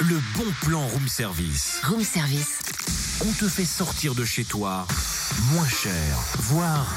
le 0.00 0.18
bon 0.34 0.50
plan 0.62 0.86
room 0.86 1.08
service. 1.08 1.80
Room 1.84 2.02
service. 2.02 2.60
On 3.20 3.32
te 3.32 3.48
fait 3.48 3.66
sortir 3.66 4.14
de 4.14 4.24
chez 4.24 4.44
toi 4.44 4.86
moins 5.52 5.68
cher, 5.68 6.16
voire 6.38 6.94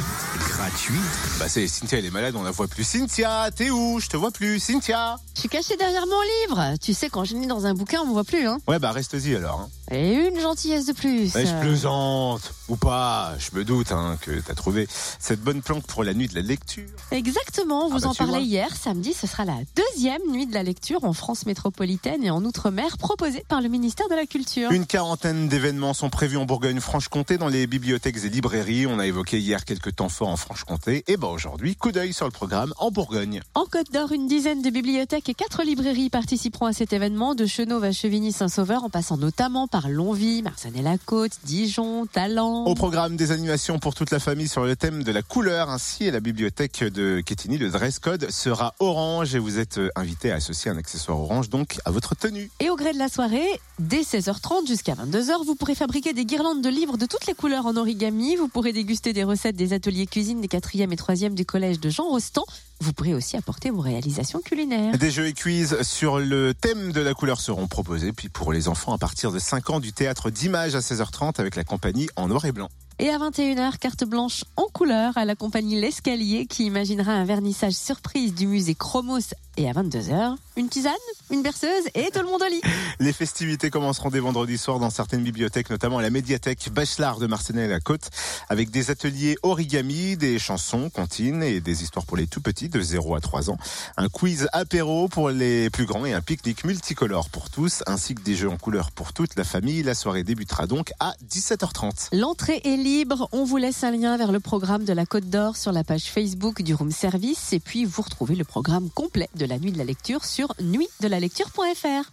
gratuit. 0.57 0.99
Bah 1.39 1.45
c'est 1.49 1.67
Cynthia, 1.67 1.97
elle 1.99 2.05
est 2.05 2.11
malade, 2.11 2.35
on 2.37 2.43
la 2.43 2.51
voit 2.51 2.67
plus. 2.67 2.83
Cynthia, 2.83 3.49
t'es 3.55 3.69
où? 3.69 3.99
Je 3.99 4.07
te 4.07 4.17
vois 4.17 4.31
plus. 4.31 4.59
Cynthia 4.59 5.17
Je 5.35 5.41
suis 5.41 5.49
cachée 5.49 5.75
derrière 5.77 6.05
mon 6.05 6.21
livre. 6.47 6.75
Tu 6.81 6.93
sais, 6.93 7.09
quand 7.09 7.23
je 7.25 7.35
lis 7.35 7.47
dans 7.47 7.65
un 7.65 7.73
bouquin, 7.73 8.01
on 8.03 8.07
me 8.07 8.13
voit 8.13 8.23
plus. 8.23 8.47
Hein. 8.47 8.59
Ouais, 8.67 8.79
bah 8.79 8.91
reste-y 8.91 9.35
alors. 9.35 9.61
hein. 9.61 9.69
Et 9.91 10.13
une 10.13 10.39
gentillesse 10.39 10.85
de 10.85 10.93
plus. 10.93 11.33
Ouais, 11.35 11.45
je 11.45 11.59
plaisante. 11.59 12.53
Ou 12.69 12.75
pas, 12.77 13.33
je 13.37 13.55
me 13.57 13.63
doute 13.65 13.91
hein, 13.91 14.17
que 14.21 14.31
t'as 14.39 14.53
trouvé 14.55 14.87
cette 15.19 15.41
bonne 15.41 15.61
planque 15.61 15.85
pour 15.85 16.03
la 16.03 16.13
nuit 16.13 16.27
de 16.27 16.35
la 16.35 16.41
lecture. 16.41 16.87
Exactement, 17.11 17.89
vous 17.89 17.97
Ah 17.97 17.99
bah, 18.01 18.07
en 18.07 18.11
tu 18.11 18.17
parlez 18.19 18.31
vois. 18.33 18.41
hier. 18.41 18.67
Samedi, 18.75 19.13
ce 19.13 19.27
sera 19.27 19.45
la 19.45 19.57
deuxième 19.75 20.21
nuit 20.31 20.47
de 20.47 20.53
la 20.53 20.63
lecture 20.63 21.03
en 21.03 21.13
France 21.13 21.45
métropolitaine 21.45 22.23
et 22.23 22.29
en 22.31 22.43
Outre-mer 22.45 22.97
proposée 22.97 23.43
par 23.49 23.61
le 23.61 23.67
ministère 23.69 24.07
de 24.09 24.15
la 24.15 24.25
Culture. 24.25 24.71
Une 24.71 24.85
quarantaine 24.85 25.47
d'événements 25.49 25.93
sont 25.93 26.09
prévus 26.09 26.37
en 26.37 26.45
Bourgogne-Franche-Comté 26.45 27.37
dans 27.37 27.47
les 27.49 27.67
bibliothèques 27.67 28.17
et 28.23 28.29
librairies. 28.29 28.87
On 28.87 28.99
a 28.99 29.05
évoqué 29.05 29.39
hier 29.39 29.65
quelques 29.65 29.95
temps 29.95 30.09
forts 30.09 30.29
en 30.29 30.37
Franche-Comté. 30.43 31.03
Et 31.07 31.15
bah 31.15 31.27
aujourd'hui, 31.27 31.75
coup 31.75 31.91
d'œil 31.91 32.11
sur 32.11 32.25
le 32.25 32.31
programme 32.31 32.73
en 32.77 32.91
Bourgogne. 32.91 33.41
En 33.55 33.65
Côte 33.65 33.91
d'Or, 33.93 34.11
une 34.11 34.27
dizaine 34.27 34.61
de 34.61 34.69
bibliothèques 34.69 35.29
et 35.29 35.33
quatre 35.33 35.63
librairies 35.63 36.09
participeront 36.09 36.65
à 36.65 36.73
cet 36.73 36.91
événement, 36.91 37.33
de 37.33 37.45
Chenauve 37.45 37.85
à 37.85 37.91
Chevigny-Saint-Sauveur, 37.91 38.83
en 38.83 38.89
passant 38.89 39.17
notamment 39.17 39.67
par 39.67 39.87
Longwy, 39.87 40.41
Marsanne-la-Côte, 40.41 41.31
Dijon, 41.45 42.05
Talent. 42.07 42.65
Au 42.65 42.75
programme 42.75 43.15
des 43.15 43.31
animations 43.31 43.79
pour 43.79 43.95
toute 43.95 44.11
la 44.11 44.19
famille 44.19 44.49
sur 44.49 44.65
le 44.65 44.75
thème 44.75 45.03
de 45.03 45.11
la 45.11 45.21
couleur, 45.21 45.69
ainsi 45.69 46.09
à 46.09 46.11
la 46.11 46.19
bibliothèque 46.19 46.83
de 46.83 47.21
Quetigny, 47.21 47.57
le 47.57 47.69
dress 47.69 47.99
code 47.99 48.29
sera 48.29 48.75
orange 48.79 49.35
et 49.35 49.39
vous 49.39 49.59
êtes 49.59 49.77
euh, 49.77 49.89
invité 49.95 50.31
à 50.31 50.35
associer 50.35 50.69
un 50.69 50.77
accessoire 50.77 51.19
orange 51.19 51.49
donc 51.49 51.77
à 51.85 51.91
votre 51.91 52.15
tenue. 52.15 52.51
Et 52.59 52.69
au 52.69 52.75
gré 52.75 52.91
de 52.91 52.97
la 52.97 53.07
soirée, 53.07 53.47
dès 53.79 54.01
16h30 54.01 54.67
jusqu'à 54.67 54.93
22h, 54.93 55.45
vous 55.45 55.55
pourrez 55.55 55.75
fabriquer 55.75 56.13
des 56.13 56.25
guirlandes 56.25 56.61
de 56.61 56.69
livres 56.69 56.97
de 56.97 57.05
toutes 57.05 57.27
les 57.27 57.33
couleurs 57.33 57.65
en 57.65 57.77
origami. 57.77 58.35
Vous 58.35 58.49
pourrez 58.49 58.73
déguster 58.73 59.13
des 59.13 59.23
recettes 59.23 59.55
des 59.55 59.73
ateliers 59.73 60.05
cuisine 60.05 60.32
des 60.41 60.47
4e 60.47 60.91
et 60.91 60.95
3e 60.95 61.33
du 61.33 61.45
collège 61.45 61.79
de 61.79 61.89
Jean 61.89 62.09
Rostand. 62.09 62.45
Vous 62.83 62.91
pourrez 62.91 63.13
aussi 63.13 63.37
apporter 63.37 63.69
vos 63.69 63.79
réalisations 63.79 64.41
culinaires. 64.41 64.97
Des 64.97 65.09
jeux 65.09 65.27
et 65.27 65.31
quiz 65.31 65.81
sur 65.83 66.19
le 66.19 66.53
thème 66.53 66.91
de 66.91 66.99
la 66.99 67.13
couleur 67.13 67.39
seront 67.39 67.67
proposés. 67.67 68.11
Puis 68.11 68.27
pour 68.27 68.51
les 68.51 68.67
enfants 68.67 68.91
à 68.91 68.97
partir 68.97 69.31
de 69.31 69.39
5 69.39 69.69
ans, 69.69 69.79
du 69.79 69.93
théâtre 69.93 70.29
d'image 70.29 70.75
à 70.75 70.79
16h30 70.79 71.39
avec 71.39 71.55
la 71.55 71.63
compagnie 71.63 72.09
en 72.17 72.27
noir 72.27 72.43
et 72.43 72.51
blanc. 72.51 72.67
Et 72.99 73.09
à 73.09 73.17
21h, 73.17 73.77
carte 73.79 74.03
blanche 74.03 74.43
en 74.55 74.67
couleur 74.71 75.17
à 75.17 75.25
la 75.25 75.35
compagnie 75.35 75.79
L'Escalier 75.79 76.45
qui 76.45 76.65
imaginera 76.65 77.11
un 77.11 77.25
vernissage 77.25 77.73
surprise 77.73 78.35
du 78.35 78.47
musée 78.47 78.75
Chromos. 78.75 79.33
Et 79.55 79.69
à 79.69 79.73
22h, 79.73 80.35
une 80.57 80.67
tisane, 80.67 80.93
une 81.29 81.43
berceuse 81.43 81.85
et 81.93 82.09
tout 82.11 82.19
le 82.19 82.25
monde 82.25 82.41
au 82.41 82.49
lit. 82.49 82.61
Les 82.99 83.13
festivités 83.13 83.69
commenceront 83.69 84.09
dès 84.09 84.19
vendredi 84.19 84.57
soir 84.57 84.79
dans 84.79 84.89
certaines 84.89 85.21
bibliothèques, 85.21 85.69
notamment 85.69 85.99
à 85.99 86.01
la 86.01 86.09
médiathèque 86.09 86.69
Bachelard 86.71 87.19
de 87.19 87.27
Marseille 87.27 87.67
la 87.67 87.79
Côte, 87.79 88.09
avec 88.49 88.71
des 88.71 88.89
ateliers 88.89 89.37
origami, 89.43 90.17
des 90.17 90.39
chansons, 90.39 90.89
comptines 90.89 91.43
et 91.43 91.61
des 91.61 91.83
histoires 91.83 92.05
pour 92.05 92.17
les 92.17 92.25
tout 92.25 92.41
petits 92.41 92.69
de 92.73 92.81
0 92.81 93.15
à 93.15 93.21
3 93.21 93.49
ans. 93.49 93.57
Un 93.97 94.09
quiz 94.09 94.47
apéro 94.53 95.07
pour 95.07 95.29
les 95.29 95.69
plus 95.69 95.85
grands 95.85 96.05
et 96.05 96.13
un 96.13 96.21
pique-nique 96.21 96.63
multicolore 96.63 97.29
pour 97.29 97.49
tous, 97.49 97.83
ainsi 97.87 98.15
que 98.15 98.21
des 98.21 98.35
jeux 98.35 98.49
en 98.49 98.57
couleur 98.57 98.91
pour 98.91 99.13
toute 99.13 99.35
la 99.35 99.43
famille. 99.43 99.83
La 99.83 99.95
soirée 99.95 100.23
débutera 100.23 100.67
donc 100.67 100.91
à 100.99 101.13
17h30. 101.29 102.09
L'entrée 102.11 102.61
est 102.63 102.77
libre. 102.77 103.29
On 103.31 103.43
vous 103.43 103.57
laisse 103.57 103.83
un 103.83 103.91
lien 103.91 104.17
vers 104.17 104.31
le 104.31 104.39
programme 104.39 104.83
de 104.83 104.93
la 104.93 105.05
Côte 105.05 105.29
d'Or 105.29 105.57
sur 105.57 105.71
la 105.71 105.83
page 105.83 106.05
Facebook 106.05 106.61
du 106.61 106.73
Room 106.73 106.91
Service. 106.91 107.53
Et 107.53 107.59
puis, 107.59 107.85
vous 107.85 108.01
retrouvez 108.01 108.35
le 108.35 108.43
programme 108.43 108.89
complet 108.89 109.29
de 109.35 109.45
la 109.45 109.59
nuit 109.59 109.71
de 109.71 109.77
la 109.77 109.83
lecture 109.83 110.25
sur 110.25 110.53
nuitdelalecture.fr. 110.61 112.09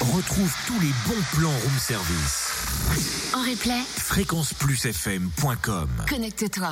Retrouve 0.00 0.54
tous 0.66 0.78
les 0.80 0.92
bons 1.06 1.22
plans 1.32 1.50
room 1.50 1.78
service. 1.80 2.52
En 3.34 3.40
replay, 3.40 3.82
Fréquenceplusfm.com 3.96 5.88
connecte-toi. 6.08 6.70